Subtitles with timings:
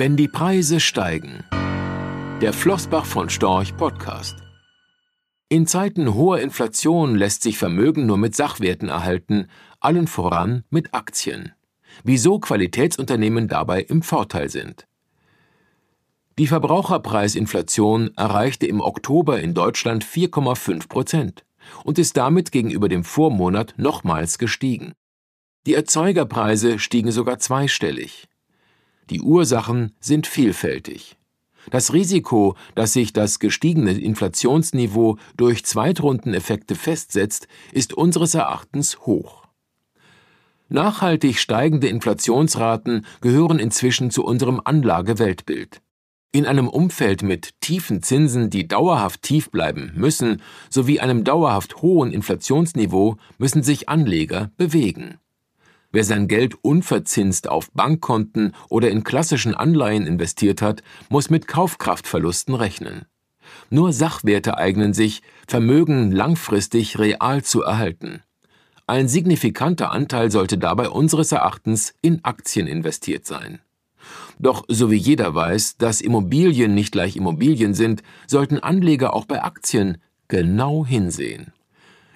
[0.00, 1.44] Wenn die Preise steigen.
[2.40, 4.34] Der Flossbach von Storch Podcast.
[5.50, 11.52] In Zeiten hoher Inflation lässt sich Vermögen nur mit Sachwerten erhalten, allen voran mit Aktien.
[12.02, 14.86] Wieso Qualitätsunternehmen dabei im Vorteil sind.
[16.38, 21.44] Die Verbraucherpreisinflation erreichte im Oktober in Deutschland 4,5 Prozent
[21.84, 24.94] und ist damit gegenüber dem Vormonat nochmals gestiegen.
[25.66, 28.29] Die Erzeugerpreise stiegen sogar zweistellig.
[29.10, 31.16] Die Ursachen sind vielfältig.
[31.70, 39.44] Das Risiko, dass sich das gestiegene Inflationsniveau durch Zweitrundeneffekte festsetzt, ist unseres Erachtens hoch.
[40.68, 45.82] Nachhaltig steigende Inflationsraten gehören inzwischen zu unserem Anlageweltbild.
[46.32, 52.12] In einem Umfeld mit tiefen Zinsen, die dauerhaft tief bleiben müssen, sowie einem dauerhaft hohen
[52.12, 55.18] Inflationsniveau müssen sich Anleger bewegen.
[55.92, 62.54] Wer sein Geld unverzinst auf Bankkonten oder in klassischen Anleihen investiert hat, muss mit Kaufkraftverlusten
[62.54, 63.06] rechnen.
[63.70, 68.22] Nur Sachwerte eignen sich, Vermögen langfristig real zu erhalten.
[68.86, 73.60] Ein signifikanter Anteil sollte dabei unseres Erachtens in Aktien investiert sein.
[74.38, 79.42] Doch so wie jeder weiß, dass Immobilien nicht gleich Immobilien sind, sollten Anleger auch bei
[79.42, 81.52] Aktien genau hinsehen.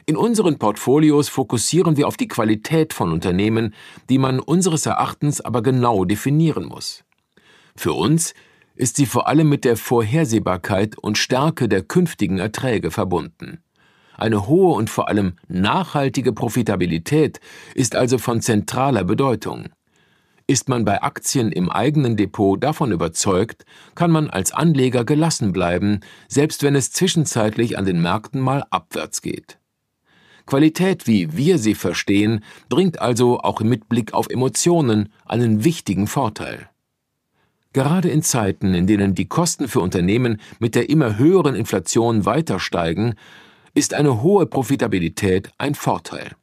[0.07, 3.75] In unseren Portfolios fokussieren wir auf die Qualität von Unternehmen,
[4.11, 7.05] die man unseres Erachtens aber genau definieren muss.
[7.75, 8.35] Für uns
[8.75, 13.63] ist sie vor allem mit der Vorhersehbarkeit und Stärke der künftigen Erträge verbunden.
[14.17, 17.41] Eine hohe und vor allem nachhaltige Profitabilität
[17.75, 19.71] ist also von zentraler Bedeutung.
[20.47, 26.01] Ist man bei Aktien im eigenen Depot davon überzeugt, kann man als Anleger gelassen bleiben,
[26.29, 29.59] selbst wenn es zwischenzeitlich an den Märkten mal abwärts geht.
[30.47, 36.69] Qualität, wie wir sie verstehen, bringt also auch mit Blick auf Emotionen einen wichtigen Vorteil.
[37.73, 42.61] Gerade in Zeiten, in denen die Kosten für Unternehmen mit der immer höheren Inflation weiter
[42.61, 43.15] steigen,
[43.75, 46.37] ist eine hohe Profitabilität ein Vorteil.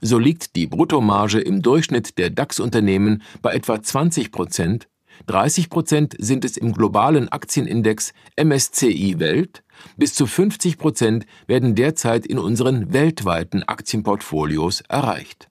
[0.00, 4.88] So liegt die Bruttomarge im Durchschnitt der DAX-Unternehmen bei etwa 20 Prozent,
[5.26, 9.62] 30 Prozent sind es im globalen Aktienindex MSCI Welt
[9.96, 15.48] bis zu 50 Prozent werden derzeit in unseren weltweiten Aktienportfolios erreicht.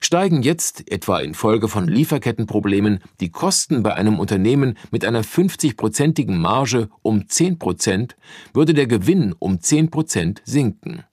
[0.00, 6.88] Steigen jetzt, etwa infolge von Lieferkettenproblemen, die Kosten bei einem Unternehmen mit einer 50-prozentigen Marge
[7.02, 8.16] um 10 Prozent,
[8.52, 11.04] würde der Gewinn um 10 Prozent sinken.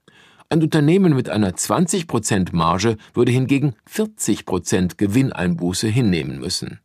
[0.49, 6.79] Ein Unternehmen mit einer 20 Prozent Marge würde hingegen 40 Prozent Gewinneinbuße hinnehmen müssen.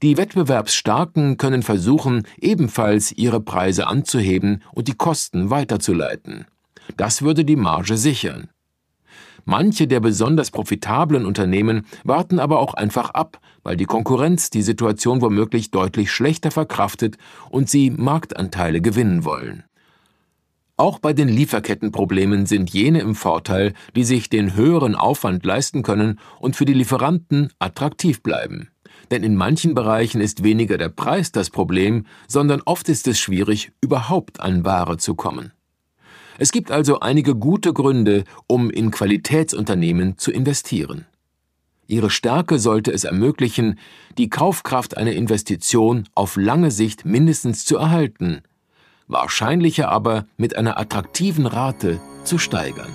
[0.00, 6.46] Die Wettbewerbsstarken können versuchen, ebenfalls ihre Preise anzuheben und die Kosten weiterzuleiten.
[6.96, 8.48] Das würde die Marge sichern.
[9.44, 15.20] Manche der besonders profitablen Unternehmen warten aber auch einfach ab, weil die Konkurrenz die Situation
[15.20, 17.16] womöglich deutlich schlechter verkraftet
[17.50, 19.64] und sie Marktanteile gewinnen wollen.
[20.76, 26.20] Auch bei den Lieferkettenproblemen sind jene im Vorteil, die sich den höheren Aufwand leisten können
[26.38, 28.68] und für die Lieferanten attraktiv bleiben
[29.10, 33.72] denn in manchen Bereichen ist weniger der Preis das Problem, sondern oft ist es schwierig,
[33.80, 35.52] überhaupt an Ware zu kommen.
[36.38, 41.06] Es gibt also einige gute Gründe, um in Qualitätsunternehmen zu investieren.
[41.88, 43.78] Ihre Stärke sollte es ermöglichen,
[44.18, 48.42] die Kaufkraft einer Investition auf lange Sicht mindestens zu erhalten,
[49.06, 52.94] wahrscheinlicher aber mit einer attraktiven Rate zu steigern.